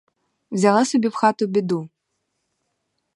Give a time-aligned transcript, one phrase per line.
[0.51, 1.89] Взяла собі в хату біду!